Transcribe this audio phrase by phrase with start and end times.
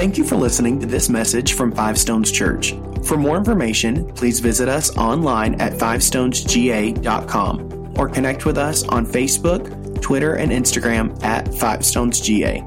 [0.00, 2.72] Thank you for listening to this message from Five Stones Church.
[3.04, 10.00] For more information, please visit us online at fivestonesga.com or connect with us on Facebook,
[10.00, 12.64] Twitter, and Instagram at Five Stones GA.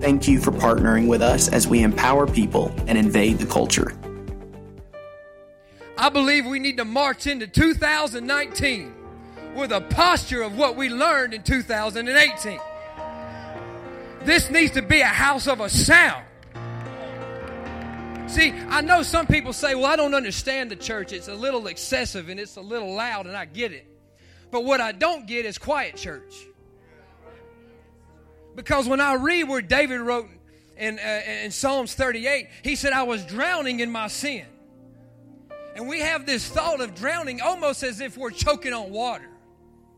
[0.00, 3.94] Thank you for partnering with us as we empower people and invade the culture.
[5.96, 8.92] I believe we need to march into 2019
[9.54, 12.58] with a posture of what we learned in 2018.
[14.24, 16.24] This needs to be a house of a sound.
[18.32, 21.12] See, I know some people say, well, I don't understand the church.
[21.12, 23.86] It's a little excessive and it's a little loud, and I get it.
[24.50, 26.34] But what I don't get is quiet church.
[28.54, 30.28] Because when I read where David wrote
[30.78, 34.46] in, uh, in Psalms 38, he said, I was drowning in my sin.
[35.76, 39.28] And we have this thought of drowning almost as if we're choking on water.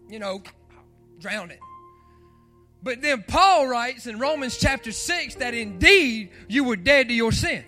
[0.09, 0.43] You know,
[1.21, 1.61] drowning.
[2.83, 7.31] But then Paul writes in Romans chapter 6 that indeed you were dead to your
[7.31, 7.65] sin.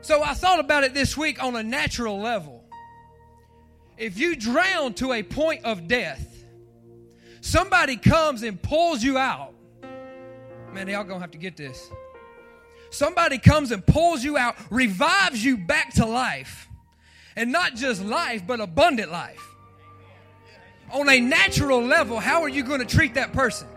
[0.00, 2.64] So I thought about it this week on a natural level.
[3.96, 6.44] If you drown to a point of death,
[7.40, 9.54] somebody comes and pulls you out.
[10.72, 11.90] Man, y'all gonna have to get this.
[12.90, 16.68] Somebody comes and pulls you out, revives you back to life.
[17.34, 19.42] And not just life, but abundant life.
[20.92, 23.68] On a natural level, how are you going to treat that person?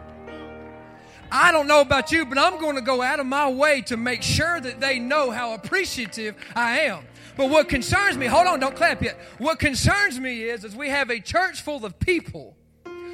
[1.32, 3.98] I don't know about you, but I'm going to go out of my way to
[3.98, 7.06] make sure that they know how appreciative I am.
[7.38, 9.18] But what concerns me, hold on, don't clap yet.
[9.38, 12.56] What concerns me is, is we have a church full of people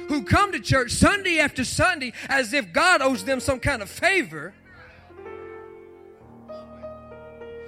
[0.08, 3.90] who come to church Sunday after Sunday as if God owes them some kind of
[3.90, 4.54] favor.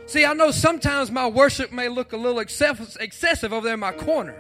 [0.07, 3.93] See, I know sometimes my worship may look a little excessive over there in my
[3.93, 4.37] corner.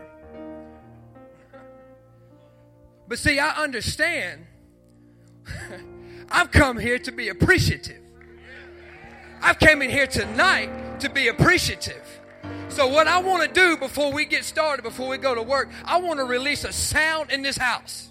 [3.06, 4.46] But see, I understand
[6.30, 8.00] I've come here to be appreciative.
[9.40, 12.02] I've come in here tonight to be appreciative.
[12.68, 15.70] So, what I want to do before we get started, before we go to work,
[15.84, 18.10] I want to release a sound in this house.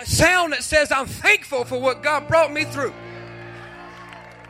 [0.00, 2.94] A sound that says, I'm thankful for what God brought me through.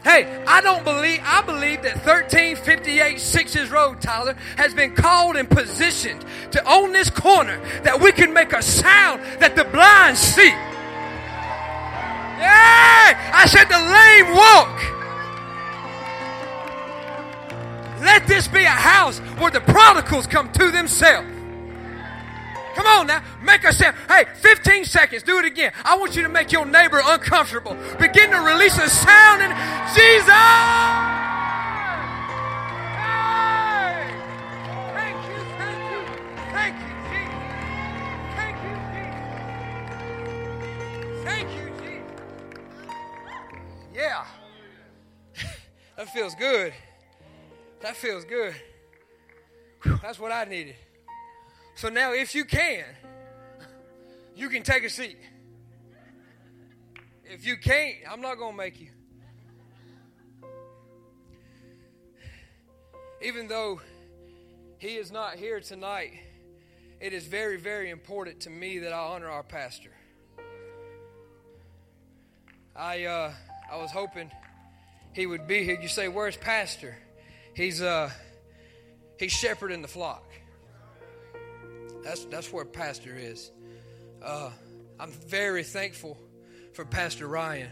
[0.05, 5.49] Hey, I don't believe, I believe that 1358 Sixes Road, Tyler, has been called and
[5.49, 10.53] positioned to own this corner that we can make a sound that the blind see.
[12.43, 13.33] Yeah!
[13.35, 14.93] I said the lame walk.
[18.03, 21.29] Let this be a house where the prodigals come to themselves.
[22.75, 23.97] Come on now, make sound.
[24.09, 25.73] Hey, 15 seconds, do it again.
[25.85, 27.77] I want you to make your neighbor uncomfortable.
[28.01, 29.51] Begin to release a sound in
[29.95, 31.12] Jesus!
[44.03, 44.25] Yeah.
[45.97, 46.75] that feels good.
[47.83, 48.53] That feels good.
[49.85, 50.75] Whew, that's what I needed.
[51.77, 52.85] So now, if you can,
[54.35, 55.19] you can take a seat.
[57.25, 58.89] If you can't, I'm not going to make you.
[63.23, 63.81] Even though
[64.79, 66.15] he is not here tonight,
[67.01, 69.93] it is very, very important to me that I honor our pastor.
[72.75, 73.33] I, uh,
[73.73, 74.31] I was hoping
[75.15, 75.81] he would be here.
[75.81, 76.95] You say, "Where's Pastor?"
[77.55, 78.11] He's uh,
[79.19, 80.31] he's shepherding the flock.
[82.05, 83.51] That's that's where Pastor is.
[84.23, 84.51] Uh,
[85.01, 86.19] I'm very thankful
[86.75, 87.71] for Pastor Ryan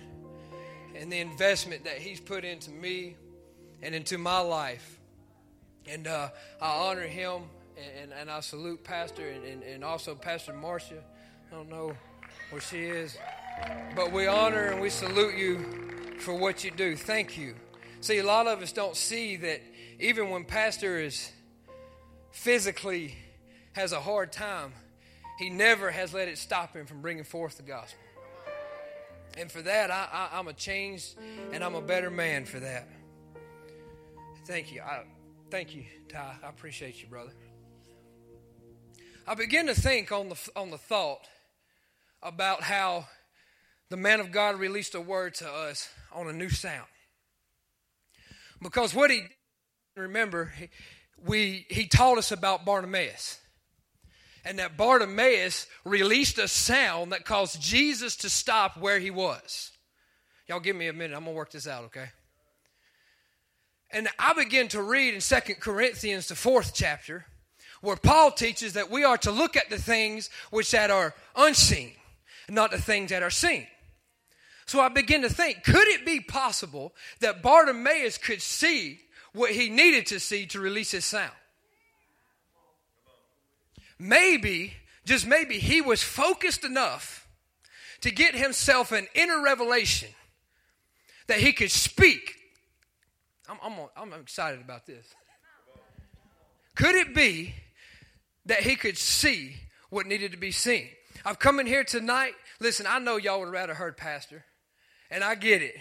[0.96, 3.16] and the investment that he's put into me
[3.82, 4.98] and into my life.
[5.86, 6.30] And uh,
[6.62, 7.42] I honor him
[8.00, 11.02] and, and, I salute Pastor and, and, and also Pastor Marcia.
[11.50, 11.94] I don't know
[12.50, 13.16] where she is.
[13.96, 15.64] But we honor and we salute you
[16.20, 16.96] for what you do.
[16.96, 17.54] Thank you.
[18.00, 19.60] See, a lot of us don't see that
[19.98, 21.32] even when Pastor is
[22.30, 23.14] physically
[23.72, 24.72] has a hard time,
[25.38, 27.98] he never has let it stop him from bringing forth the gospel.
[29.38, 31.16] And for that, I, am a changed
[31.52, 32.88] and I'm a better man for that.
[34.46, 34.82] Thank you.
[34.82, 35.04] I,
[35.50, 36.36] thank you, Ty.
[36.42, 37.32] I appreciate you, brother.
[39.26, 41.28] I begin to think on the, on the thought
[42.22, 43.06] about how
[43.90, 46.86] the man of God released a word to us on a new sound.
[48.62, 49.24] Because what he
[49.96, 50.68] remember, he,
[51.26, 53.38] we he taught us about Bartimaeus.
[54.44, 59.70] And that Bartimaeus released a sound that caused Jesus to stop where he was.
[60.48, 61.14] Y'all give me a minute.
[61.14, 62.06] I'm going to work this out, okay?
[63.90, 67.26] And I begin to read in Second Corinthians, the fourth chapter,
[67.82, 71.92] where Paul teaches that we are to look at the things which that are unseen,
[72.48, 73.66] not the things that are seen.
[74.70, 79.00] So I begin to think could it be possible that Bartimaeus could see
[79.32, 81.32] what he needed to see to release his sound?
[83.98, 84.74] Maybe,
[85.04, 87.26] just maybe, he was focused enough
[88.02, 90.10] to get himself an inner revelation
[91.26, 92.36] that he could speak.
[93.48, 95.04] I'm, I'm, I'm excited about this.
[96.76, 97.56] Could it be
[98.46, 99.56] that he could see
[99.88, 100.90] what needed to be seen?
[101.24, 102.34] I've come in here tonight.
[102.60, 104.44] Listen, I know y'all would rather heard Pastor,
[105.10, 105.76] and I get it.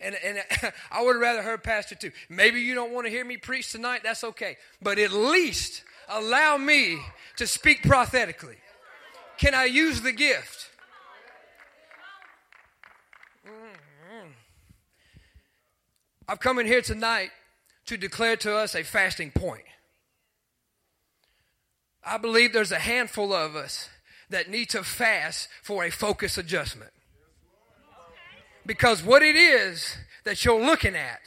[0.00, 0.38] And, and
[0.90, 2.12] I would rather heard Pastor too.
[2.28, 4.02] Maybe you don't want to hear me preach tonight.
[4.02, 4.56] That's okay.
[4.82, 6.98] But at least allow me
[7.36, 8.56] to speak prophetically.
[9.38, 10.70] Can I use the gift?
[13.46, 14.28] Mm-hmm.
[16.28, 17.30] I've come in here tonight
[17.86, 19.64] to declare to us a fasting point.
[22.06, 23.88] I believe there's a handful of us
[24.30, 26.90] that need to fast for a focus adjustment.
[28.66, 31.20] Because what it is that you're looking at,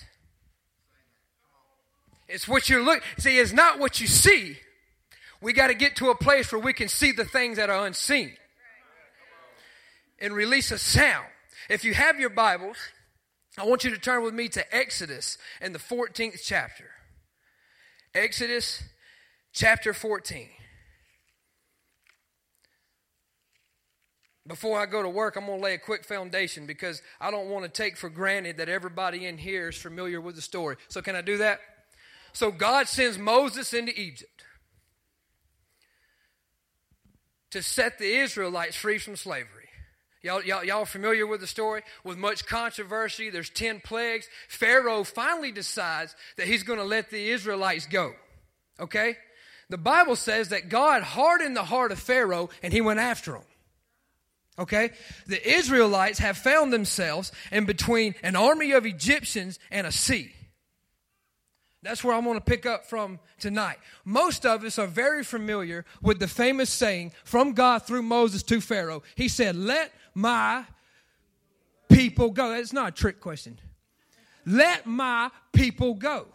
[2.27, 3.03] it's what you're looking.
[3.17, 4.57] See, it's not what you see.
[5.41, 7.85] We got to get to a place where we can see the things that are
[7.85, 8.33] unseen
[10.19, 11.27] and release a sound.
[11.69, 12.77] If you have your Bibles,
[13.57, 16.85] I want you to turn with me to Exodus in the 14th chapter.
[18.13, 18.83] Exodus
[19.53, 20.49] chapter 14.
[24.47, 27.49] Before I go to work, I'm going to lay a quick foundation because I don't
[27.49, 30.77] want to take for granted that everybody in here is familiar with the story.
[30.87, 31.59] So, can I do that?
[32.31, 34.43] So, God sends Moses into Egypt
[37.51, 39.67] to set the Israelites free from slavery.
[40.23, 41.83] Y'all, y'all, y'all familiar with the story?
[42.03, 44.27] With much controversy, there's 10 plagues.
[44.49, 48.13] Pharaoh finally decides that he's going to let the Israelites go.
[48.79, 49.15] Okay?
[49.69, 53.43] The Bible says that God hardened the heart of Pharaoh and he went after them.
[54.59, 54.91] Okay?
[55.27, 60.33] The Israelites have found themselves in between an army of Egyptians and a sea.
[61.83, 63.77] That's where I'm going to pick up from tonight.
[64.03, 68.59] Most of us are very familiar with the famous saying from God through Moses to
[68.59, 69.03] Pharaoh.
[69.15, 70.65] He said, Let my
[71.89, 72.49] people go.
[72.49, 73.59] That's not a trick question.
[74.45, 76.27] Let my people go.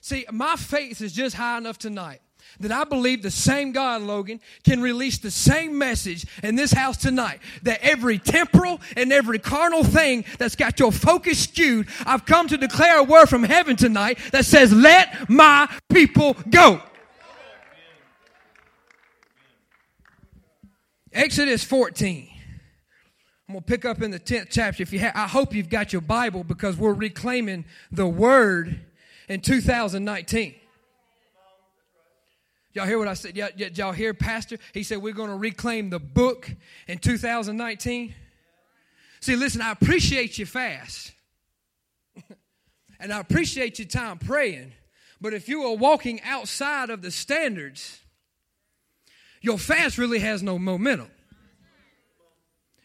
[0.00, 2.20] See, my faith is just high enough tonight
[2.60, 6.96] that I believe the same God, Logan, can release the same message in this house
[6.96, 7.40] tonight.
[7.62, 12.56] That every temporal and every carnal thing that's got your focus skewed, I've come to
[12.56, 16.80] declare a word from heaven tonight that says, Let my people go.
[21.12, 22.28] Exodus 14.
[23.48, 24.82] I'm going to pick up in the 10th chapter.
[24.82, 28.80] If you ha- I hope you've got your Bible because we're reclaiming the word
[29.28, 30.54] in 2019.
[32.74, 33.36] Y'all hear what I said?
[33.36, 34.58] Y'all, y'all hear, Pastor?
[34.72, 36.50] He said we're going to reclaim the book
[36.88, 38.14] in 2019.
[39.20, 41.12] See, listen, I appreciate you fast.
[43.00, 44.72] and I appreciate your time praying.
[45.20, 48.00] But if you are walking outside of the standards,
[49.40, 51.10] your fast really has no momentum.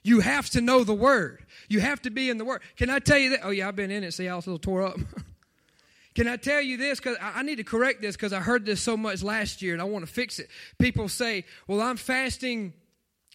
[0.03, 1.44] You have to know the word.
[1.68, 2.62] You have to be in the word.
[2.77, 3.39] Can I tell you that?
[3.44, 4.13] Oh, yeah, I've been in it.
[4.13, 5.00] See, I was a little tore up.
[6.19, 7.00] Can I tell you this?
[7.00, 9.81] Because I need to correct this because I heard this so much last year and
[9.81, 10.50] I want to fix it.
[10.77, 12.74] People say, well, I'm fasting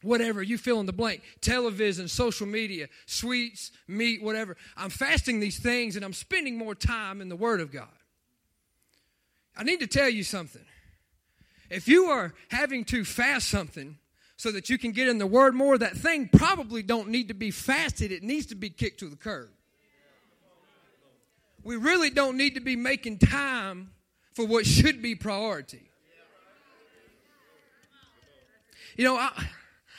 [0.03, 1.23] whatever you fill in the blank.
[1.41, 4.59] Television social media sweets meat whatever.
[4.77, 7.89] I'm fasting these things and i'm spending more time in the word of god.
[9.57, 10.67] I need to tell you something.
[11.71, 13.97] If you are having to fast something
[14.37, 17.35] so that you can get in the word more that thing probably don't need to
[17.35, 18.13] be fasted.
[18.13, 19.54] It needs to be kicked to the curb
[21.65, 23.91] we really don't need to be making time
[24.35, 25.91] for what should be priority.
[28.97, 29.31] You know, I,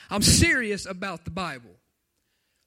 [0.09, 1.71] am serious about the Bible.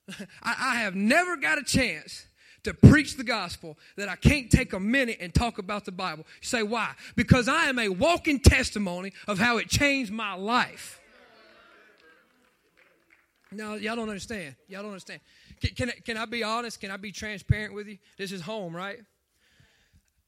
[0.43, 2.27] I, I have never got a chance
[2.65, 6.27] to preach the gospel that I can't take a minute and talk about the Bible.
[6.43, 6.93] You say, why?
[7.17, 11.01] Because I am a walking testimony of how it changed my life.
[13.51, 14.57] No, y'all don't understand.
[14.69, 15.21] Y'all don't understand.
[15.61, 16.81] Can, can, can I be honest?
[16.81, 17.99] Can I be transparent with you?
[18.17, 19.01] This is home, right?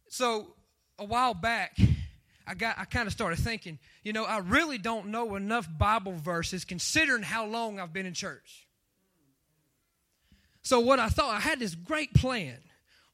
[0.09, 0.55] So
[0.99, 1.79] a while back,
[2.47, 6.15] I got I kind of started thinking, you know, I really don't know enough Bible
[6.15, 8.67] verses considering how long I've been in church.
[10.63, 12.59] So what I thought, I had this great plan.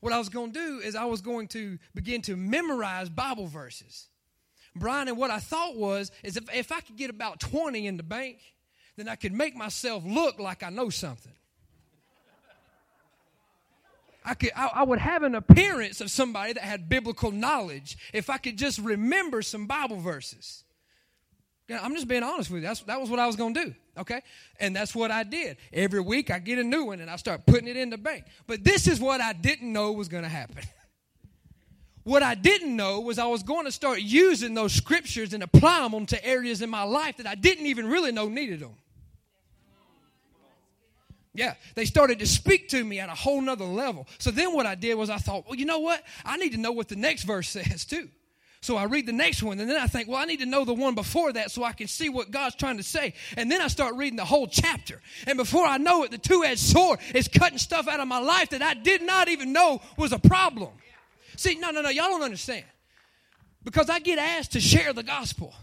[0.01, 3.47] What I was going to do is I was going to begin to memorize Bible
[3.47, 4.09] verses.
[4.75, 7.97] Brian, and what I thought was, is if, if I could get about 20 in
[7.97, 8.39] the bank,
[8.97, 11.33] then I could make myself look like I know something.
[14.27, 18.29] I, could, I, I, would have an appearance of somebody that had biblical knowledge if
[18.29, 20.65] I could just remember some Bible verses.
[21.71, 22.69] I'm just being honest with you.
[22.69, 23.75] That's, that was what I was going to do.
[23.99, 24.21] Okay?
[24.59, 25.57] And that's what I did.
[25.73, 28.25] Every week I get a new one and I start putting it in the bank.
[28.47, 30.63] But this is what I didn't know was going to happen.
[32.03, 35.89] what I didn't know was I was going to start using those scriptures and apply
[35.89, 38.77] them to areas in my life that I didn't even really know needed them.
[41.37, 44.07] Yeah, they started to speak to me at a whole nother level.
[44.19, 46.03] So then what I did was I thought, well, you know what?
[46.25, 48.09] I need to know what the next verse says too.
[48.63, 50.65] So I read the next one, and then I think, well, I need to know
[50.65, 53.15] the one before that so I can see what God's trying to say.
[53.37, 55.01] And then I start reading the whole chapter.
[55.27, 58.19] And before I know it, the two edged sword is cutting stuff out of my
[58.19, 60.71] life that I did not even know was a problem.
[61.37, 62.65] See, no, no, no, y'all don't understand.
[63.63, 65.55] Because I get asked to share the gospel.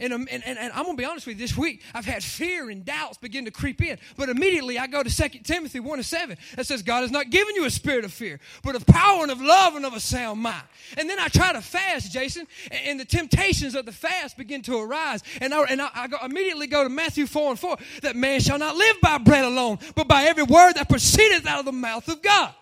[0.00, 2.06] And, um, and, and, and, I'm going to be honest with you, this week I've
[2.06, 3.98] had fear and doubts begin to creep in.
[4.16, 7.28] But immediately I go to 2 Timothy 1 and 7 that says, God has not
[7.28, 10.00] given you a spirit of fear, but of power and of love and of a
[10.00, 10.62] sound mind.
[10.96, 14.62] And then I try to fast, Jason, and, and the temptations of the fast begin
[14.62, 15.22] to arise.
[15.42, 18.40] And I, and I, I go, immediately go to Matthew 4 and 4 that man
[18.40, 21.72] shall not live by bread alone, but by every word that proceedeth out of the
[21.72, 22.54] mouth of God.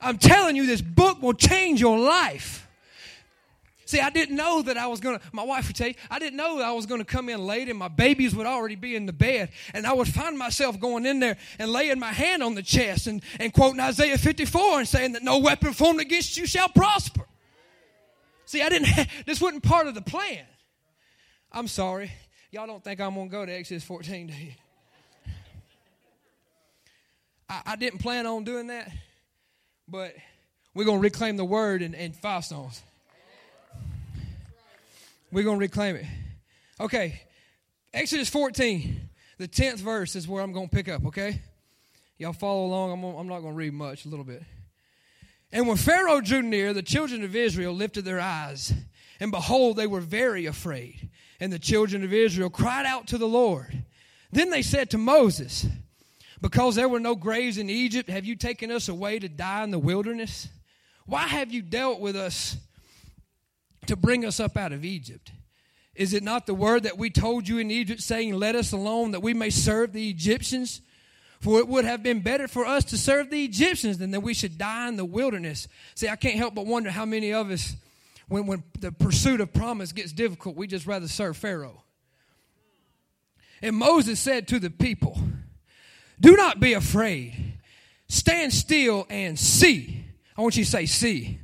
[0.00, 2.63] I'm telling you, this book will change your life.
[3.94, 6.18] See, I didn't know that I was going to, my wife would tell you, I
[6.18, 8.74] didn't know that I was going to come in late and my babies would already
[8.74, 9.50] be in the bed.
[9.72, 13.06] And I would find myself going in there and laying my hand on the chest
[13.06, 17.24] and, and quoting Isaiah 54 and saying that no weapon formed against you shall prosper.
[18.46, 18.88] See, I didn't,
[19.26, 20.44] this wasn't part of the plan.
[21.52, 22.10] I'm sorry.
[22.50, 24.52] Y'all don't think I'm going to go to Exodus 14, do you?
[27.48, 28.90] I, I didn't plan on doing that,
[29.86, 30.16] but
[30.74, 32.82] we're going to reclaim the word in, in five stones.
[35.34, 36.06] We're going to reclaim it.
[36.78, 37.20] Okay.
[37.92, 41.42] Exodus 14, the 10th verse is where I'm going to pick up, okay?
[42.18, 42.92] Y'all follow along.
[42.92, 44.44] I'm, I'm not going to read much, a little bit.
[45.50, 48.72] And when Pharaoh drew near, the children of Israel lifted their eyes,
[49.18, 51.10] and behold, they were very afraid.
[51.40, 53.82] And the children of Israel cried out to the Lord.
[54.30, 55.66] Then they said to Moses,
[56.42, 59.72] Because there were no graves in Egypt, have you taken us away to die in
[59.72, 60.46] the wilderness?
[61.06, 62.56] Why have you dealt with us
[63.86, 65.32] to bring us up out of Egypt.
[65.94, 69.12] Is it not the word that we told you in Egypt, saying, Let us alone
[69.12, 70.80] that we may serve the Egyptians?
[71.40, 74.34] For it would have been better for us to serve the Egyptians than that we
[74.34, 75.68] should die in the wilderness.
[75.94, 77.76] See, I can't help but wonder how many of us,
[78.28, 81.82] when, when the pursuit of promise gets difficult, we just rather serve Pharaoh.
[83.60, 85.18] And Moses said to the people,
[86.18, 87.58] Do not be afraid.
[88.08, 90.06] Stand still and see.
[90.36, 91.40] I want you to say, See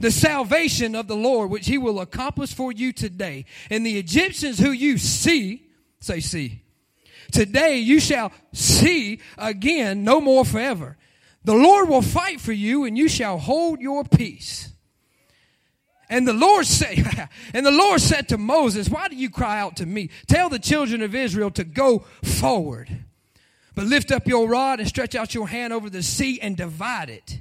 [0.00, 3.44] the salvation of the Lord, which he will accomplish for you today.
[3.70, 5.66] And the Egyptians who you see,
[6.00, 6.62] say, see.
[7.30, 10.96] Today you shall see again no more forever.
[11.44, 14.70] The Lord will fight for you and you shall hold your peace.
[16.10, 19.76] And the Lord said, and the Lord said to Moses, why do you cry out
[19.76, 20.10] to me?
[20.26, 23.04] Tell the children of Israel to go forward.
[23.74, 27.10] But lift up your rod and stretch out your hand over the sea and divide
[27.10, 27.40] it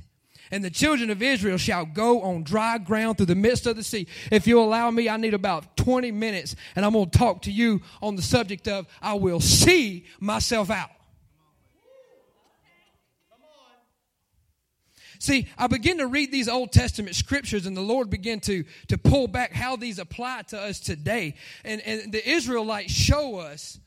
[0.51, 3.83] and the children of Israel shall go on dry ground through the midst of the
[3.83, 4.07] sea.
[4.31, 7.51] If you allow me, I need about 20 minutes, and I'm going to talk to
[7.51, 10.89] you on the subject of I will see myself out.
[15.19, 18.97] See, I begin to read these Old Testament scriptures, and the Lord began to, to
[18.97, 21.35] pull back how these apply to us today.
[21.65, 23.79] And, and the Israelites show us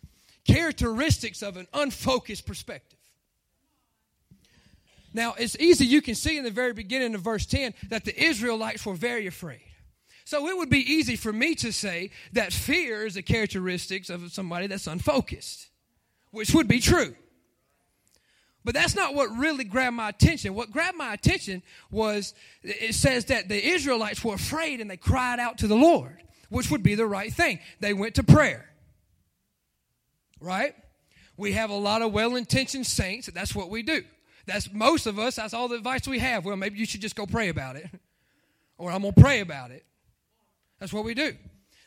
[0.45, 3.00] characteristics of an unfocused perspective.
[5.13, 8.23] Now, it's easy, you can see in the very beginning of verse 10 that the
[8.23, 9.63] Israelites were very afraid.
[10.25, 14.33] So it would be easy for me to say that fear is a characteristic of
[14.33, 15.69] somebody that's unfocused,
[16.31, 17.17] which would be true.
[18.65, 20.55] But that's not what really grabbed my attention.
[20.55, 25.41] What grabbed my attention was it says that the Israelites were afraid and they cried
[25.41, 27.59] out to the Lord, which would be the right thing.
[27.81, 28.71] They went to prayer.
[30.41, 30.75] Right?
[31.37, 34.05] We have a lot of well intentioned saints, that's what we do.
[34.47, 36.45] That's most of us, that's all the advice we have.
[36.45, 37.89] Well, maybe you should just go pray about it.
[38.79, 39.85] Or I'm going to pray about it.
[40.79, 41.37] That's what we do.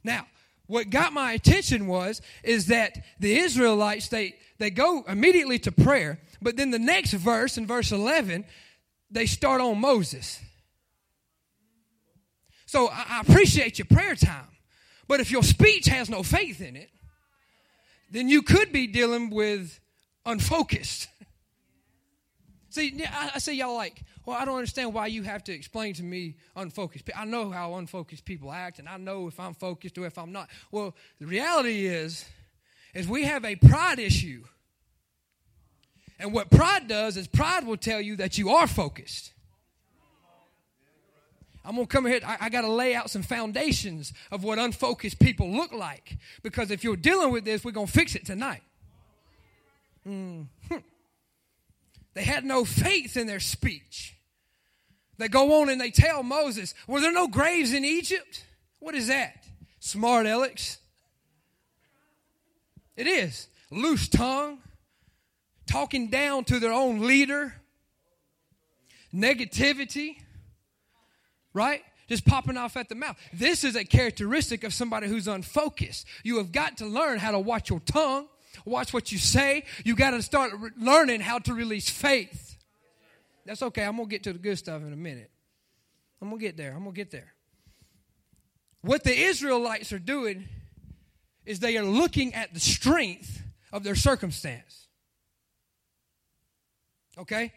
[0.03, 0.27] Now,
[0.67, 6.19] what got my attention was is that the Israelites they they go immediately to prayer,
[6.41, 8.45] but then the next verse in verse 11
[9.11, 10.39] they start on Moses.
[12.65, 14.47] So I, I appreciate your prayer time,
[15.07, 16.89] but if your speech has no faith in it,
[18.09, 19.79] then you could be dealing with
[20.25, 21.07] unfocused.
[22.73, 26.01] See, I, say y'all like, well, I don't understand why you have to explain to
[26.01, 27.07] me unfocused.
[27.15, 30.31] I know how unfocused people act, and I know if I'm focused or if I'm
[30.31, 30.49] not.
[30.71, 32.25] Well, the reality is,
[32.95, 34.45] is we have a pride issue.
[36.17, 39.33] And what pride does is pride will tell you that you are focused.
[41.63, 42.21] I'm going to come here.
[42.25, 46.17] I, I got to lay out some foundations of what unfocused people look like.
[46.41, 48.63] Because if you're dealing with this, we're going to fix it tonight.
[50.07, 50.77] Mm-hmm.
[52.13, 54.15] They had no faith in their speech.
[55.17, 58.45] They go on and they tell Moses, Were there no graves in Egypt?
[58.79, 59.45] What is that?
[59.79, 60.77] Smart Alex.
[62.95, 63.47] It is.
[63.71, 64.59] Loose tongue,
[65.65, 67.55] talking down to their own leader,
[69.13, 70.17] negativity
[71.53, 71.81] right?
[72.09, 73.15] Just popping off at the mouth.
[73.31, 76.05] This is a characteristic of somebody who's unfocused.
[76.23, 78.27] You have got to learn how to watch your tongue,
[78.65, 79.65] watch what you say.
[79.83, 82.57] You got to start re- learning how to release faith.
[83.45, 83.83] That's okay.
[83.83, 85.29] I'm going to get to the good stuff in a minute.
[86.21, 86.71] I'm going to get there.
[86.71, 87.33] I'm going to get there.
[88.81, 90.47] What the Israelites are doing
[91.45, 93.41] is they are looking at the strength
[93.71, 94.87] of their circumstance.
[97.17, 97.51] Okay?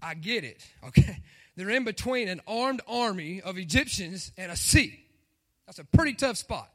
[0.00, 0.66] I get it.
[0.86, 1.18] Okay?
[1.54, 5.04] They're in between an armed army of Egyptians and a sea.
[5.66, 6.70] That's a pretty tough spot.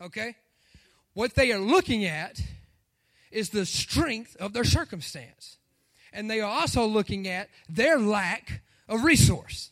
[0.00, 0.34] Okay?
[1.12, 2.40] What they are looking at
[3.30, 5.56] is the strength of their circumstance.
[6.12, 9.70] And they are also looking at their lack of resource.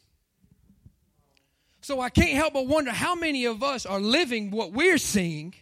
[1.80, 5.54] So I can't help but wonder how many of us are living what we're seeing,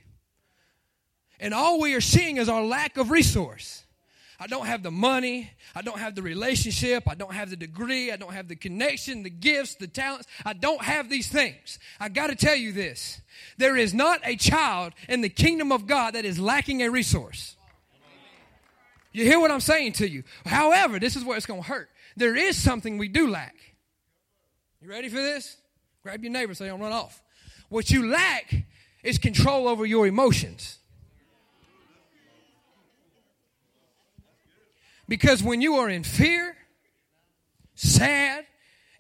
[1.40, 3.82] and all we are seeing is our lack of resource.
[4.38, 5.50] I don't have the money.
[5.74, 7.04] I don't have the relationship.
[7.08, 8.10] I don't have the degree.
[8.10, 10.26] I don't have the connection, the gifts, the talents.
[10.44, 11.78] I don't have these things.
[12.00, 13.20] I got to tell you this.
[13.56, 17.56] There is not a child in the kingdom of God that is lacking a resource.
[19.12, 20.24] You hear what I'm saying to you?
[20.46, 21.90] However, this is where it's going to hurt.
[22.16, 23.54] There is something we do lack.
[24.80, 25.56] You ready for this?
[26.02, 27.22] Grab your neighbor so you don't run off.
[27.68, 28.54] What you lack
[29.02, 30.78] is control over your emotions.
[35.08, 36.56] Because when you are in fear,
[37.74, 38.46] sad,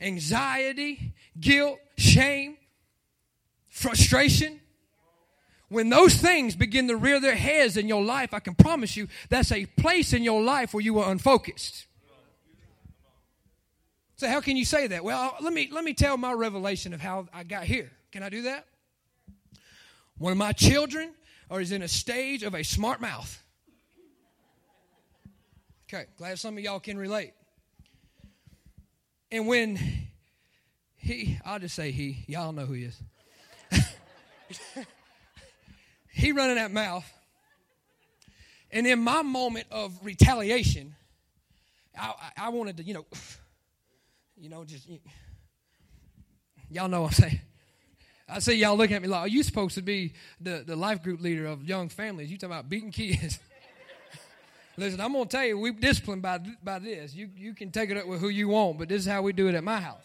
[0.00, 2.56] anxiety, guilt, shame,
[3.68, 4.60] frustration,
[5.72, 9.08] when those things begin to rear their heads in your life, I can promise you
[9.28, 11.86] that's a place in your life where you are unfocused.
[14.16, 15.02] So how can you say that?
[15.02, 17.90] Well, let me let me tell my revelation of how I got here.
[18.12, 18.66] Can I do that?
[20.18, 21.12] One of my children
[21.48, 23.42] or is in a stage of a smart mouth.
[25.88, 27.32] Okay, glad some of y'all can relate.
[29.30, 29.78] And when
[30.96, 33.02] he, I'll just say he, y'all know who he is.
[36.12, 37.10] he running that mouth.
[38.70, 40.94] And in my moment of retaliation,
[41.98, 43.06] I, I, I wanted to, you know,
[44.36, 44.98] you know, just, you,
[46.70, 47.40] y'all know what I'm saying.
[48.28, 51.02] I see y'all looking at me like, are you supposed to be the, the life
[51.02, 52.30] group leader of young families?
[52.30, 53.38] You talking about beating kids.
[54.78, 57.14] Listen, I'm to tell you, we disciplined by, by this.
[57.14, 59.34] You, you can take it up with who you want, but this is how we
[59.34, 60.04] do it at my house.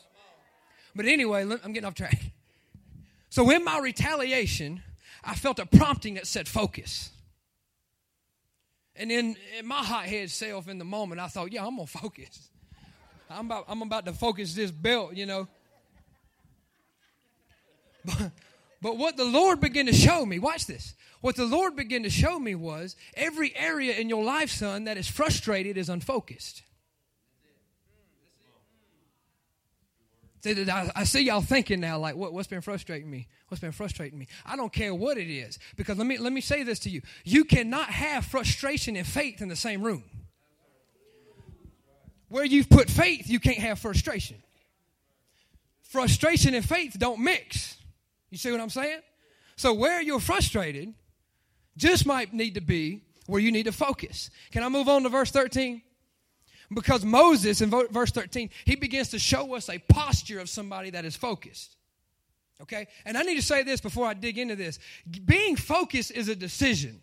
[0.93, 2.19] But anyway, I'm getting off track.
[3.29, 4.81] So in my retaliation,
[5.27, 7.11] I felt a prompting that said focus.
[8.95, 11.85] And then in my hot head self in the moment, I thought, yeah, I'm going
[11.85, 12.49] to focus.
[13.29, 15.47] I'm about, I'm about to focus this belt, you know.
[18.05, 18.31] But,
[18.81, 20.93] but what the Lord began to show me, watch this.
[21.19, 24.97] What the Lord began to show me was every area in your life, son, that
[24.97, 26.61] is frustrated is unfocused.
[30.45, 33.27] I see y'all thinking now, like, what, what's been frustrating me?
[33.47, 34.27] What's been frustrating me?
[34.45, 35.57] I don't care what it is.
[35.75, 37.01] Because let me, let me say this to you.
[37.23, 40.03] You cannot have frustration and faith in the same room.
[42.29, 44.37] Where you've put faith, you can't have frustration.
[45.83, 47.77] Frustration and faith don't mix.
[48.29, 48.99] You see what I'm saying?
[49.55, 50.93] So where you're frustrated,
[51.77, 54.29] just might need to be where you need to focus.
[54.51, 55.81] Can I move on to verse 13?
[56.73, 61.05] Because Moses, in verse 13, he begins to show us a posture of somebody that
[61.05, 61.77] is focused.
[62.61, 62.87] Okay?
[63.05, 64.79] And I need to say this before I dig into this.
[65.25, 67.01] Being focused is a decision.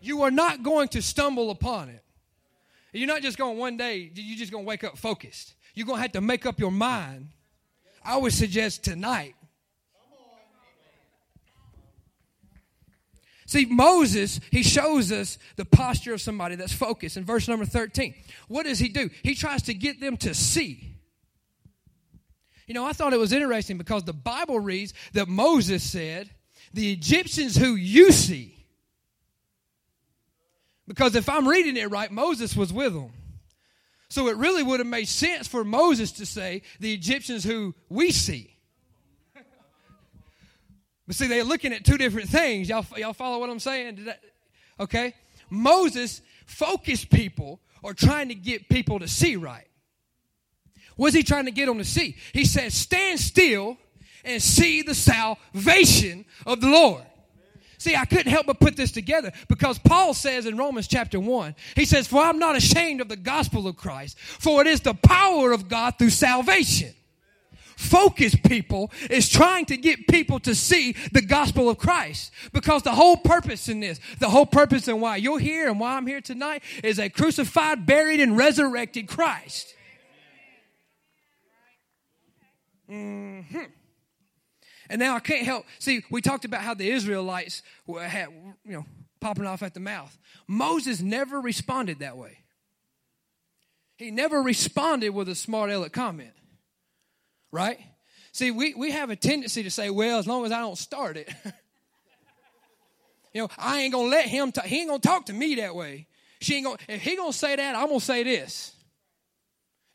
[0.00, 2.02] You are not going to stumble upon it.
[2.92, 5.54] You're not just going one day, you're just going to wake up focused.
[5.74, 7.28] You're going to have to make up your mind.
[8.04, 9.34] I would suggest tonight
[13.46, 17.16] See, Moses, he shows us the posture of somebody that's focused.
[17.16, 18.14] In verse number 13,
[18.48, 19.10] what does he do?
[19.22, 20.94] He tries to get them to see.
[22.66, 26.30] You know, I thought it was interesting because the Bible reads that Moses said,
[26.72, 28.56] The Egyptians who you see.
[30.86, 33.10] Because if I'm reading it right, Moses was with them.
[34.08, 38.10] So it really would have made sense for Moses to say, The Egyptians who we
[38.10, 38.53] see.
[41.06, 42.68] But see, they're looking at two different things.
[42.68, 44.08] Y'all, y'all follow what I'm saying?
[44.80, 45.14] Okay?
[45.50, 49.66] Moses focused people or trying to get people to see right.
[50.96, 52.16] What's he trying to get them to see?
[52.32, 53.76] He says, stand still
[54.24, 57.04] and see the salvation of the Lord.
[57.78, 61.54] See, I couldn't help but put this together because Paul says in Romans chapter 1,
[61.76, 64.94] he says, For I'm not ashamed of the gospel of Christ, for it is the
[64.94, 66.94] power of God through salvation.
[67.76, 72.92] Focus people is trying to get people to see the gospel of Christ because the
[72.92, 76.20] whole purpose in this, the whole purpose and why you're here and why I'm here
[76.20, 79.74] tonight is a crucified, buried, and resurrected Christ.
[82.90, 83.58] Mm-hmm.
[84.90, 85.64] And now I can't help.
[85.78, 88.28] See, we talked about how the Israelites had,
[88.64, 88.86] you know,
[89.20, 90.16] popping off at the mouth.
[90.46, 92.38] Moses never responded that way.
[93.96, 96.32] He never responded with a smart aleck comment.
[97.54, 97.78] Right?
[98.32, 101.16] See, we, we have a tendency to say, well, as long as I don't start
[101.16, 101.32] it.
[103.32, 104.52] you know, I ain't gonna let him.
[104.64, 106.08] He ain't gonna talk to me that way.
[106.40, 108.74] She ain't gonna if he gonna say that, I'm gonna say this.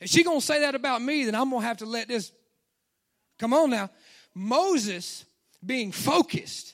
[0.00, 2.32] If she gonna say that about me, then I'm gonna have to let this
[3.38, 3.90] come on now.
[4.34, 5.26] Moses
[5.64, 6.72] being focused,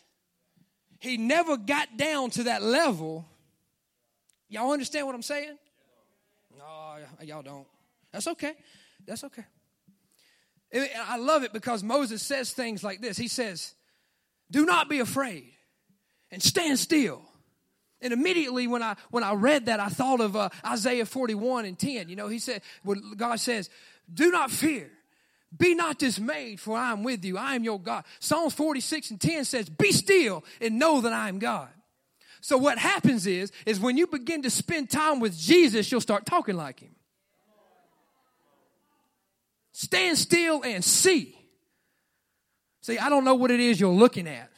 [1.01, 3.25] he never got down to that level.
[4.49, 5.59] Y'all understand what I'm saying?
[6.57, 7.67] No, y'all don't.
[8.13, 8.55] That's okay.
[9.05, 9.47] That's okay.
[10.77, 13.17] I love it because Moses says things like this.
[13.17, 13.75] He says,
[14.51, 15.53] Do not be afraid
[16.31, 17.23] and stand still.
[18.01, 21.79] And immediately when I when I read that, I thought of uh, Isaiah 41 and
[21.79, 22.09] 10.
[22.09, 23.71] You know, he said, when God says,
[24.13, 24.91] Do not fear,
[25.57, 27.39] be not dismayed, for I am with you.
[27.39, 28.05] I am your God.
[28.21, 31.69] Psalms 46 and 10 says, Be still and know that I am God.
[32.41, 36.27] So what happens is, is when you begin to spend time with Jesus, you'll start
[36.27, 36.95] talking like him.
[39.77, 41.39] Stand still and see.
[42.81, 44.51] See, I don't know what it is you're looking at.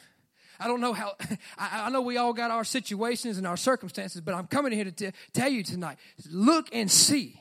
[0.61, 1.15] I don't know how,
[1.59, 4.85] I, I know we all got our situations and our circumstances, but I'm coming here
[4.85, 5.99] to t- tell you tonight
[6.31, 7.41] look and see.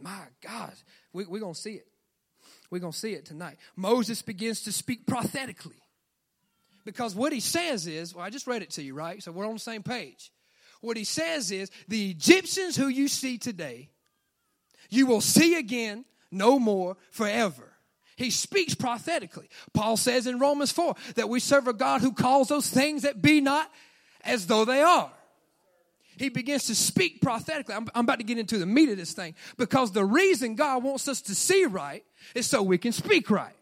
[0.00, 0.72] My God,
[1.12, 1.86] we, we're going to see it.
[2.70, 3.58] We're going to see it tonight.
[3.76, 5.76] Moses begins to speak prophetically.
[6.86, 9.22] Because what he says is, well, I just read it to you, right?
[9.22, 10.32] So we're on the same page.
[10.80, 13.90] What he says is, the Egyptians who you see today,
[14.88, 17.72] you will see again no more forever.
[18.16, 19.48] He speaks prophetically.
[19.72, 23.22] Paul says in Romans 4 that we serve a God who calls those things that
[23.22, 23.70] be not
[24.24, 25.10] as though they are
[26.16, 27.74] he begins to speak prophetically.
[27.74, 30.82] I'm, I'm, about to get into the meat of this thing because the reason God
[30.82, 33.54] wants us to see right is so we can speak right.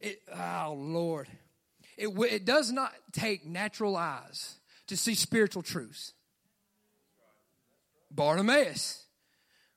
[0.00, 1.28] It, oh, Lord.
[1.96, 4.56] It, it does not take natural eyes
[4.88, 6.12] to see spiritual truths.
[8.16, 9.04] Bartimaeus,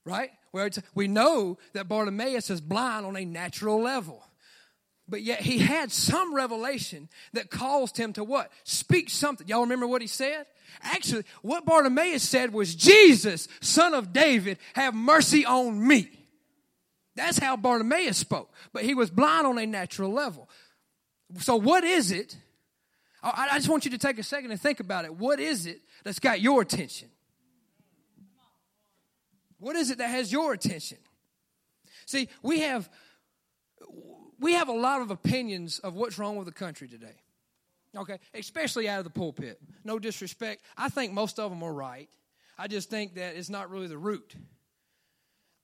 [0.06, 0.32] right?
[0.52, 4.24] Where we know that Bartimaeus is blind on a natural level.
[5.08, 8.52] But yet he had some revelation that caused him to what?
[8.64, 9.48] Speak something.
[9.48, 10.46] Y'all remember what he said?
[10.84, 16.10] Actually, what Bartimaeus said was, Jesus, son of David, have mercy on me.
[17.16, 18.54] That's how Bartimaeus spoke.
[18.72, 20.48] But he was blind on a natural level.
[21.40, 22.38] So, what is it?
[23.22, 25.14] I just want you to take a second and think about it.
[25.14, 27.10] What is it that's got your attention?
[29.60, 30.98] What is it that has your attention?
[32.06, 32.90] See, we have
[34.40, 37.16] we have a lot of opinions of what's wrong with the country today.
[37.96, 39.60] Okay, especially out of the pulpit.
[39.84, 40.64] No disrespect.
[40.78, 42.10] I think most of them are right.
[42.58, 44.36] I just think that it's not really the root.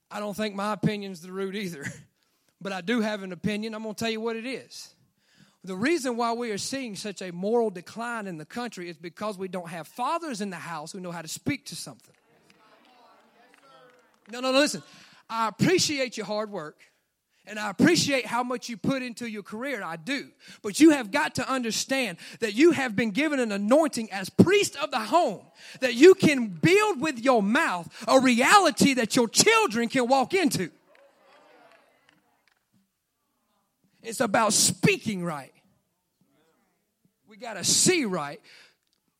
[0.10, 1.86] I don't think my opinion's the root either.
[2.62, 3.76] But I do have an opinion.
[3.76, 4.96] I'm going to tell you what it is.
[5.64, 9.38] The reason why we are seeing such a moral decline in the country is because
[9.38, 12.16] we don't have fathers in the house who know how to speak to something.
[14.32, 14.84] No, no, no, listen.
[15.30, 16.82] I appreciate your hard work.
[17.48, 20.30] And I appreciate how much you put into your career, I do.
[20.64, 24.76] But you have got to understand that you have been given an anointing as priest
[24.78, 25.42] of the home,
[25.80, 30.72] that you can build with your mouth a reality that your children can walk into.
[34.02, 35.54] It's about speaking right.
[37.28, 38.40] We got to see right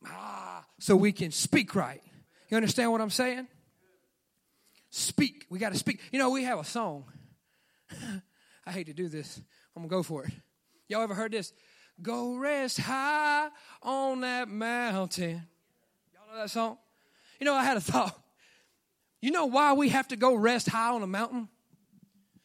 [0.04, 2.02] ah, so we can speak right.
[2.48, 3.46] You understand what I'm saying?
[4.96, 5.44] Speak.
[5.50, 6.00] We got to speak.
[6.10, 7.04] You know, we have a song
[8.66, 9.36] I hate to do this.
[9.76, 10.32] I'm going to go for it.
[10.88, 11.52] Y'all ever heard this?
[12.00, 13.50] Go rest high
[13.82, 15.42] on that mountain.
[16.14, 16.78] Y'all know that song?
[17.38, 18.18] You know, I had a thought.
[19.20, 21.48] You know why we have to go rest high on a mountain?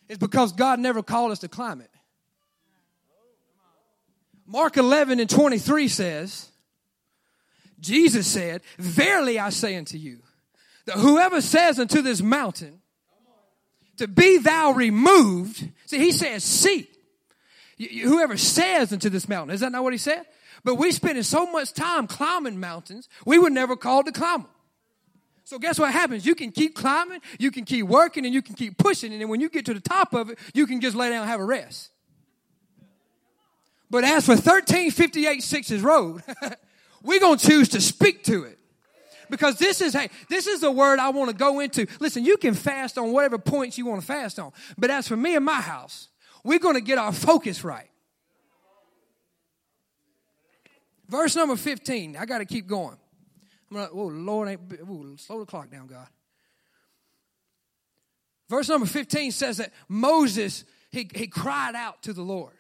[0.10, 1.90] It's because God never called us to climb it.
[4.46, 6.50] Mark 11 and 23 says,
[7.80, 10.20] Jesus said, Verily I say unto you,
[10.86, 12.82] that whoever says unto this mountain,
[13.98, 15.70] to be thou removed.
[15.86, 16.88] See, he says, see.
[17.78, 19.54] Whoever says unto this mountain.
[19.54, 20.26] Is that not what he said?
[20.64, 24.52] But we spending so much time climbing mountains, we were never called to climb them.
[25.44, 26.26] So guess what happens?
[26.26, 29.12] You can keep climbing, you can keep working, and you can keep pushing.
[29.12, 31.22] And then when you get to the top of it, you can just lay down
[31.22, 31.90] and have a rest.
[33.90, 36.24] But as for 1358 Sixes Road,
[37.04, 38.58] we're going to choose to speak to it.
[39.32, 41.88] Because this is, hey, this is the word I want to go into.
[42.02, 44.52] Listen, you can fast on whatever points you want to fast on.
[44.78, 46.10] But as for me and my house,
[46.44, 47.90] we're going to get our focus right.
[51.08, 52.18] Verse number 15.
[52.18, 52.98] I got to keep going.
[53.72, 56.08] I'm like, oh, Lord, ain't, ooh, slow the clock down, God.
[58.50, 62.52] Verse number 15 says that Moses, he, he cried out to the Lord.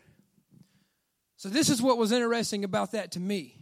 [1.36, 3.61] So this is what was interesting about that to me.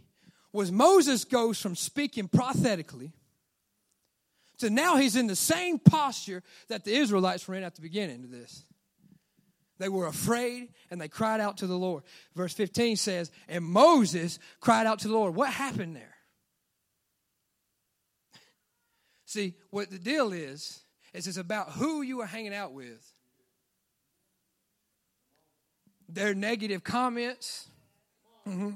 [0.52, 3.12] Was Moses goes from speaking prophetically
[4.58, 8.24] to now he's in the same posture that the Israelites were in at the beginning
[8.24, 8.64] of this.
[9.78, 12.02] They were afraid and they cried out to the Lord.
[12.36, 15.34] Verse 15 says, And Moses cried out to the Lord.
[15.34, 16.14] What happened there?
[19.24, 20.82] See, what the deal is,
[21.14, 23.02] is it's about who you are hanging out with.
[26.10, 27.68] Their negative comments,
[28.46, 28.72] mm-hmm.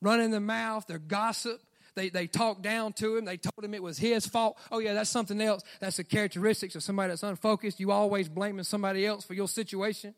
[0.00, 1.60] Running the mouth, their gossip.
[1.94, 3.24] They, they talked down to him.
[3.24, 4.58] They told him it was his fault.
[4.70, 5.62] Oh, yeah, that's something else.
[5.80, 7.80] That's the characteristics of somebody that's unfocused.
[7.80, 10.14] You always blaming somebody else for your situation.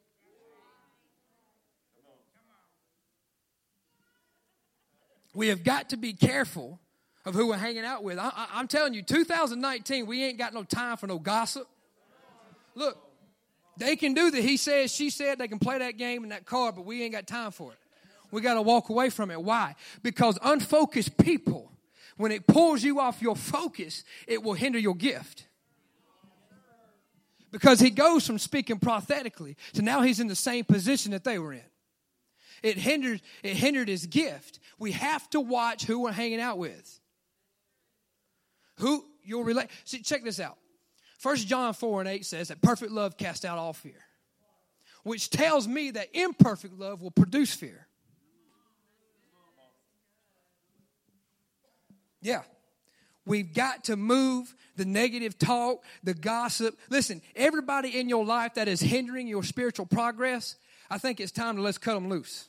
[5.35, 6.79] We have got to be careful
[7.25, 8.19] of who we're hanging out with.
[8.19, 11.67] I, am telling you, 2019, we ain't got no time for no gossip.
[12.75, 12.99] Look,
[13.77, 16.45] they can do the he says, she said, they can play that game in that
[16.45, 17.79] card, but we ain't got time for it.
[18.33, 19.41] We got to walk away from it.
[19.41, 19.77] Why?
[20.03, 21.71] Because unfocused people,
[22.17, 25.47] when it pulls you off your focus, it will hinder your gift.
[27.53, 31.39] Because he goes from speaking prophetically to now he's in the same position that they
[31.39, 31.61] were in.
[32.63, 34.59] It hindered, it hindered his gift.
[34.79, 37.01] We have to watch who we're hanging out with.
[38.79, 39.69] Who you'll relate.
[39.85, 40.57] See, check this out.
[41.19, 44.01] First John 4 and 8 says that perfect love casts out all fear.
[45.03, 47.87] Which tells me that imperfect love will produce fear.
[52.23, 52.43] Yeah.
[53.25, 56.79] We've got to move the negative talk, the gossip.
[56.91, 60.57] Listen, everybody in your life that is hindering your spiritual progress,
[60.91, 62.49] I think it's time to let's cut them loose.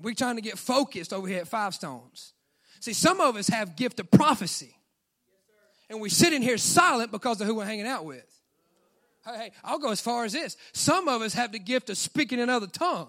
[0.00, 2.34] We're trying to get focused over here at Five Stones.
[2.80, 4.76] See, some of us have gift of prophecy.
[5.88, 8.26] And we sit in here silent because of who we're hanging out with.
[9.24, 10.56] Hey, hey, I'll go as far as this.
[10.72, 13.08] Some of us have the gift of speaking another tongue.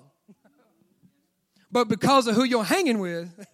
[1.71, 3.47] but because of who you're hanging with,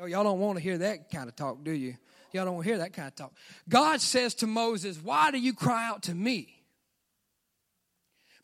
[0.00, 1.96] oh, y'all don't want to hear that kind of talk, do you?
[2.32, 3.32] Y'all don't want to hear that kind of talk.
[3.68, 6.62] God says to Moses, Why do you cry out to me?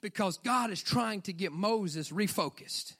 [0.00, 2.94] Because God is trying to get Moses refocused.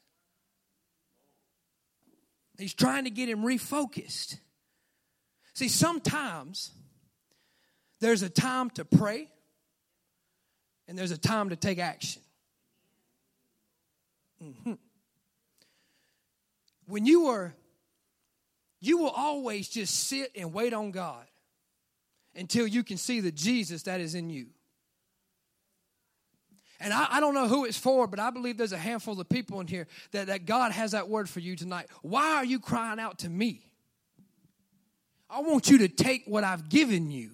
[2.59, 4.37] He's trying to get him refocused.
[5.55, 6.73] See, sometimes
[8.01, 9.29] there's a time to pray
[10.89, 12.21] and there's a time to take action.
[14.43, 14.73] Mm-hmm.
[16.87, 17.55] When you are,
[18.81, 21.27] you will always just sit and wait on God
[22.35, 24.47] until you can see the Jesus that is in you.
[26.83, 29.29] And I, I, don't know who it's for, but I believe there's a handful of
[29.29, 31.89] people in here that, that God has that word for you tonight.
[32.01, 33.61] Why are you crying out to me?
[35.29, 37.33] I want you to take what I've given you.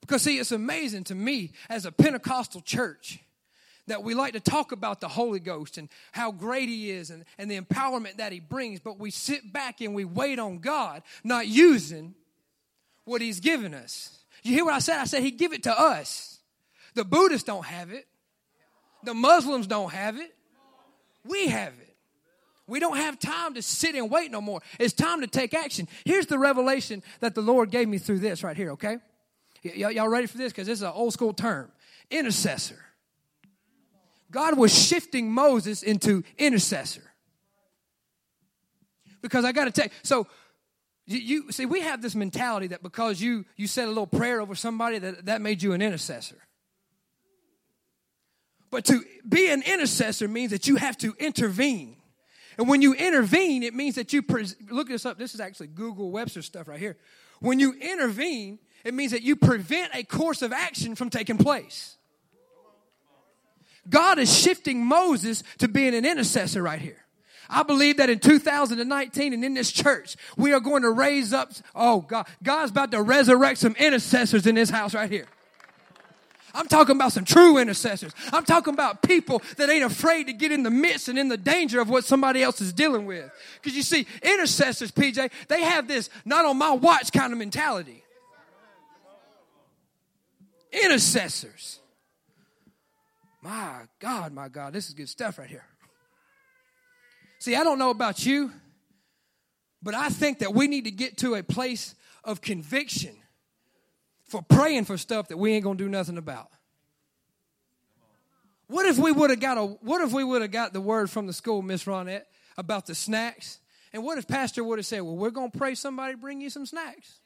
[0.00, 3.18] Because, see, it's amazing to me as a Pentecostal church
[3.86, 7.24] that we like to talk about the Holy Ghost and how great He is and,
[7.38, 11.02] and the empowerment that He brings, but we sit back and we wait on God,
[11.24, 12.14] not using
[13.04, 14.18] what He's given us.
[14.42, 14.98] You hear what I said?
[14.98, 16.38] I said He give it to us.
[16.94, 18.06] The Buddhists don't have it.
[19.04, 20.34] The Muslims don't have it.
[21.24, 21.86] We have it.
[22.68, 24.60] We don't have time to sit and wait no more.
[24.80, 25.86] It's time to take action.
[26.04, 28.98] Here's the revelation that the Lord gave me through this right here, okay?
[29.64, 30.52] Y- y'all ready for this?
[30.52, 31.70] Because this is an old school term
[32.10, 32.78] intercessor.
[34.30, 37.02] God was shifting Moses into intercessor.
[39.22, 40.26] Because I got to tell you, so
[41.06, 44.40] you, you, see, we have this mentality that because you you said a little prayer
[44.40, 46.36] over somebody that that made you an intercessor.
[48.70, 51.96] But to be an intercessor means that you have to intervene.
[52.58, 55.18] And when you intervene, it means that you pre- look this up.
[55.18, 56.96] This is actually Google Webster stuff right here.
[57.40, 61.95] When you intervene, it means that you prevent a course of action from taking place.
[63.88, 67.06] God is shifting Moses to being an intercessor right here.
[67.48, 71.52] I believe that in 2019 and in this church, we are going to raise up.
[71.74, 75.26] Oh God, God's about to resurrect some intercessors in this house right here.
[76.56, 78.12] I'm talking about some true intercessors.
[78.32, 81.36] I'm talking about people that ain't afraid to get in the midst and in the
[81.36, 83.30] danger of what somebody else is dealing with.
[83.60, 88.02] Because you see, intercessors, PJ, they have this not on my watch kind of mentality.
[90.72, 91.80] Intercessors.
[93.46, 95.64] My God, my God, this is good stuff right here.
[97.38, 98.50] See, I don't know about you,
[99.80, 103.14] but I think that we need to get to a place of conviction
[104.24, 106.48] for praying for stuff that we ain't gonna do nothing about.
[108.66, 111.08] What if we would have got a what if we would have got the word
[111.08, 112.24] from the school, Miss Ronette,
[112.58, 113.60] about the snacks?
[113.92, 116.66] And what if Pastor would have said, Well, we're gonna pray somebody bring you some
[116.66, 117.20] snacks?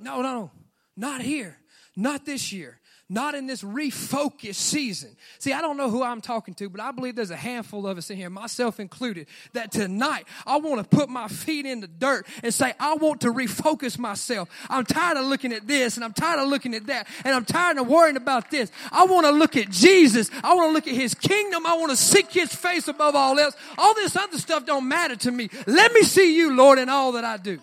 [0.00, 0.50] No, no, no.
[0.96, 1.58] Not here.
[1.96, 5.16] Not this year not in this refocused season.
[5.38, 7.98] See, I don't know who I'm talking to, but I believe there's a handful of
[7.98, 11.86] us in here, myself included, that tonight I want to put my feet in the
[11.86, 14.48] dirt and say, I want to refocus myself.
[14.68, 17.44] I'm tired of looking at this and I'm tired of looking at that and I'm
[17.44, 18.72] tired of worrying about this.
[18.90, 20.28] I want to look at Jesus.
[20.42, 21.64] I want to look at his kingdom.
[21.64, 23.54] I want to seek his face above all else.
[23.78, 25.48] All this other stuff don't matter to me.
[25.66, 27.60] Let me see you, Lord, in all that I do.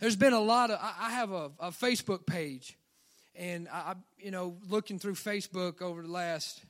[0.00, 2.76] There's been a lot of, I have a, a Facebook page,
[3.34, 6.64] and I, you know, looking through Facebook over the last,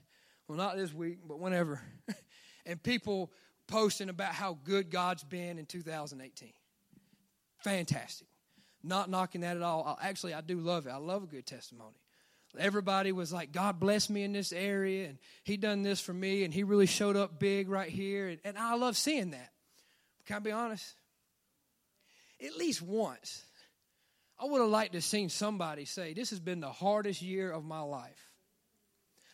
[0.49, 1.81] well, not this week, but whenever,
[2.67, 3.31] and people
[3.69, 6.53] posting about how good God's been in 2018.
[7.63, 8.27] Fantastic.
[8.83, 9.97] Not knocking that at all.
[10.03, 10.91] Actually, I do love it.
[10.91, 11.95] I love a good testimony.
[12.59, 16.43] Everybody was like, God bless me in this area, and He done this for me,
[16.43, 18.27] and He really showed up big right here.
[18.27, 19.53] And, and I love seeing that.
[20.27, 20.97] Can I be honest?
[22.45, 23.43] At least once,
[24.39, 27.51] I would have liked to have seen somebody say, This has been the hardest year
[27.51, 28.31] of my life.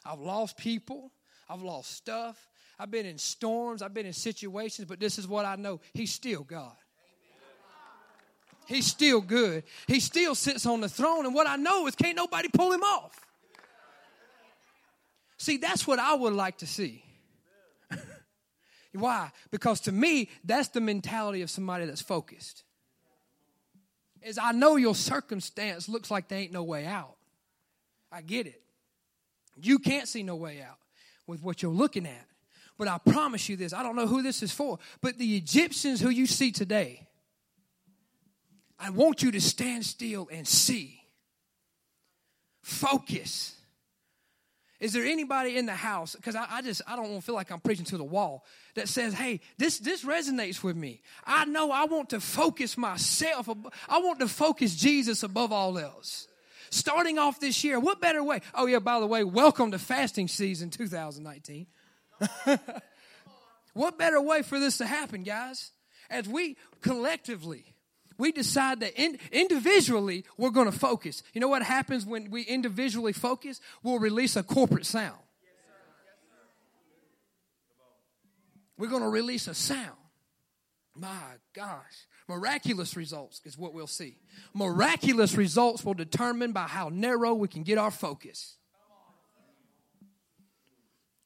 [0.05, 1.13] I've lost people,
[1.49, 5.45] I've lost stuff, I've been in storms, I've been in situations, but this is what
[5.45, 6.77] I know He's still God.
[8.67, 9.63] He's still good.
[9.87, 12.83] He still sits on the throne, and what I know is can't nobody pull him
[12.83, 13.17] off.
[15.39, 17.05] See, that's what I would like to see.
[18.93, 19.31] Why?
[19.53, 22.65] Because to me, that's the mentality of somebody that's focused
[24.23, 27.17] is I know your circumstance looks like there ain't no way out.
[28.11, 28.63] I get it.
[29.61, 30.79] You can't see no way out
[31.27, 32.27] with what you're looking at.
[32.79, 36.01] But I promise you this I don't know who this is for, but the Egyptians
[36.01, 37.07] who you see today,
[38.79, 41.03] I want you to stand still and see.
[42.63, 43.56] Focus.
[44.79, 46.15] Is there anybody in the house?
[46.15, 48.45] Because I, I, just I don't want to feel like I'm preaching to the wall
[48.75, 51.01] that says, "Hey, this this resonates with me.
[51.25, 53.49] I know I want to focus myself.
[53.89, 56.29] I want to focus Jesus above all else."
[56.71, 58.41] Starting off this year, what better way?
[58.55, 61.67] Oh yeah, by the way, welcome to fasting season 2019.
[63.73, 65.71] what better way for this to happen, guys?
[66.11, 67.76] As we collectively
[68.19, 71.23] we decide that in, individually we're going to focus.
[71.33, 73.61] You know what happens when we individually focus?
[73.83, 75.19] We'll release a corporate sound.
[78.79, 79.97] We're going to release a sound.
[80.95, 82.07] My gosh.
[82.29, 84.17] Miraculous results is what we'll see.
[84.53, 88.57] Miraculous results will determine by how narrow we can get our focus.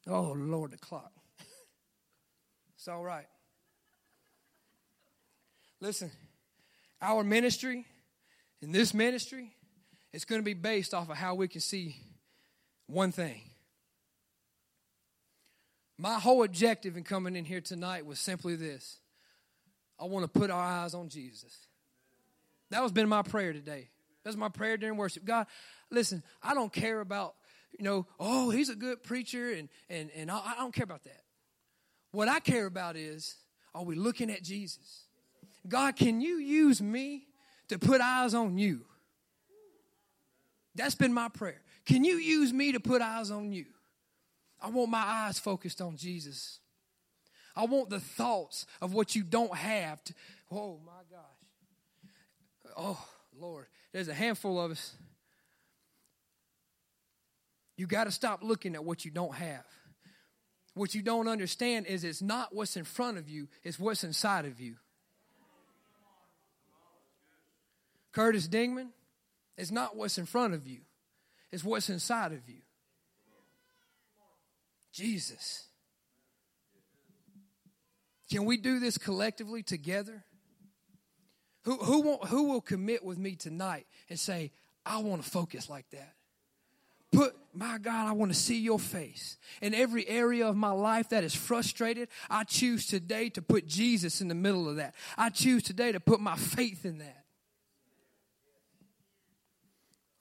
[0.07, 1.13] Oh, Lord, the clock.
[2.77, 3.27] It's all right.
[5.81, 6.11] Listen.
[7.03, 7.87] Our ministry
[8.61, 9.55] in this ministry
[10.13, 11.97] is going to be based off of how we can see
[12.87, 13.41] one thing.
[15.97, 18.99] My whole objective in coming in here tonight was simply this
[20.01, 21.55] I want to put our eyes on Jesus.
[22.71, 23.91] That was been my prayer today.
[24.25, 25.25] That's my prayer during worship.
[25.25, 25.47] God,
[25.91, 27.35] listen, I don't care about,
[27.79, 31.23] you know, oh, he's a good preacher and and and I don't care about that.
[32.13, 33.37] What I care about is
[33.75, 35.05] are we looking at Jesus?
[35.69, 37.27] God, can you use me
[37.69, 38.85] to put eyes on you?
[40.75, 41.61] That's been my prayer.
[41.85, 43.67] Can you use me to put eyes on you?
[44.61, 46.61] I want my eyes focused on Jesus.
[47.57, 50.03] I want the thoughts of what you don't have.
[50.05, 50.15] To,
[50.53, 52.13] oh, my gosh.
[52.77, 53.67] Oh, Lord.
[53.93, 54.95] There's a handful of us.
[57.77, 59.65] You got to stop looking at what you don't have.
[60.75, 64.45] What you don't understand is it's not what's in front of you, it's what's inside
[64.45, 64.77] of you.
[68.13, 68.89] Curtis Dingman,
[69.57, 70.81] it's not what's in front of you,
[71.53, 72.63] it's what's inside of you.
[74.93, 75.67] Jesus.
[78.31, 80.25] Can we do this collectively together?
[81.65, 84.53] Who, who, will, who will commit with me tonight and say,
[84.87, 86.15] I want to focus like that?
[87.13, 89.37] Put, my God, I want to see your face.
[89.61, 94.21] In every area of my life that is frustrated, I choose today to put Jesus
[94.21, 94.95] in the middle of that.
[95.19, 97.20] I choose today to put my faith in that.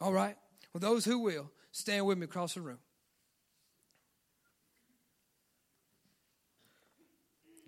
[0.01, 0.35] All right?
[0.73, 2.79] Well, those who will, stand with me across the room.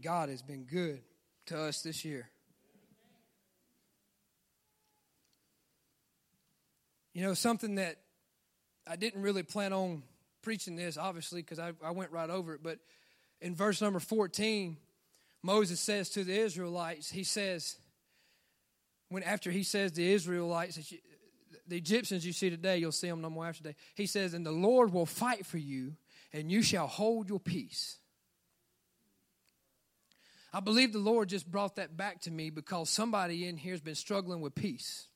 [0.01, 1.01] God has been good
[1.47, 2.29] to us this year.
[7.13, 7.97] You know, something that
[8.88, 10.03] I didn't really plan on
[10.41, 12.79] preaching this, obviously, because I, I went right over it, but
[13.41, 14.77] in verse number 14,
[15.43, 17.77] Moses says to the Israelites, he says,
[19.09, 20.79] when after he says the Israelites,
[21.72, 23.76] the Egyptians you see today, you'll see them no more after today.
[23.95, 25.95] He says, And the Lord will fight for you,
[26.34, 27.97] and you shall hold your peace.
[30.51, 33.80] I believe the Lord just brought that back to me because somebody in here has
[33.80, 35.07] been struggling with peace.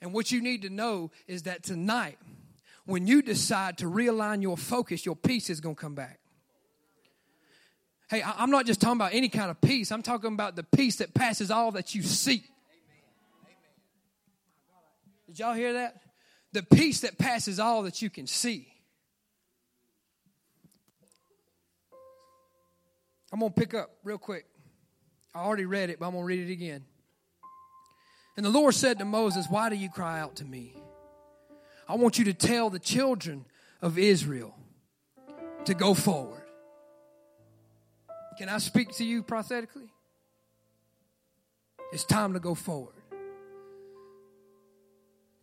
[0.00, 2.16] And what you need to know is that tonight,
[2.86, 6.20] when you decide to realign your focus, your peace is going to come back.
[8.08, 10.96] Hey, I'm not just talking about any kind of peace, I'm talking about the peace
[10.96, 12.44] that passes all that you see.
[15.36, 16.00] Did y'all hear that?
[16.54, 18.72] The peace that passes all that you can see.
[23.30, 24.46] I'm going to pick up real quick.
[25.34, 26.86] I already read it, but I'm going to read it again.
[28.38, 30.74] And the Lord said to Moses, Why do you cry out to me?
[31.86, 33.44] I want you to tell the children
[33.82, 34.56] of Israel
[35.66, 36.44] to go forward.
[38.38, 39.90] Can I speak to you prophetically?
[41.92, 42.95] It's time to go forward.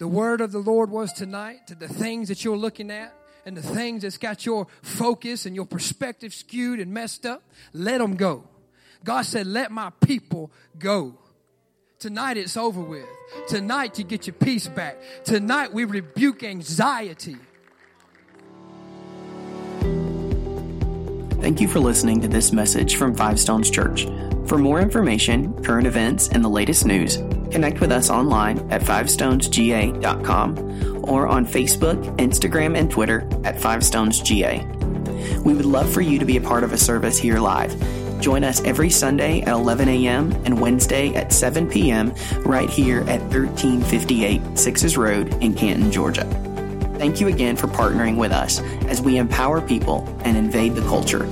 [0.03, 3.13] The word of the Lord was tonight to the things that you're looking at
[3.45, 7.41] and the things that's got your focus and your perspective skewed and messed up,
[7.71, 8.43] let them go.
[9.05, 11.17] God said, Let my people go.
[11.99, 13.05] Tonight it's over with.
[13.47, 14.97] Tonight you get your peace back.
[15.23, 17.37] Tonight we rebuke anxiety.
[21.39, 24.05] Thank you for listening to this message from Five Stones Church.
[24.47, 27.19] For more information, current events, and the latest news,
[27.53, 35.43] connect with us online at fivestonesga.com or on Facebook, Instagram, and Twitter at fivestonesga.
[35.43, 37.75] We would love for you to be a part of a service here live.
[38.19, 40.31] Join us every Sunday at 11 a.m.
[40.45, 42.13] and Wednesday at 7 p.m.
[42.39, 46.25] right here at 1358 Sixes Road in Canton, Georgia.
[46.97, 51.27] Thank you again for partnering with us as we empower people and invade the culture